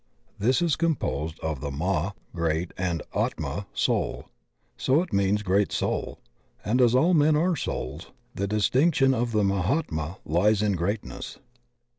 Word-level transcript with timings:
This 0.39 0.63
is 0.63 0.75
composed 0.75 1.39
of 1.41 1.61
Maha 1.71 2.15
great 2.33 2.73
and 2.75 3.03
Atma 3.13 3.67
soul; 3.71 4.29
so 4.75 5.03
it 5.03 5.13
means 5.13 5.43
great 5.43 5.71
soul, 5.71 6.17
and 6.65 6.81
as 6.81 6.95
all 6.95 7.13
men 7.13 7.35
are 7.35 7.55
souls 7.55 8.07
the 8.33 8.47
distinction 8.47 9.13
of 9.13 9.31
the 9.31 9.43
Mahatma 9.43 10.17
lies 10.25 10.63
in 10.63 10.71
greatness. 10.71 11.37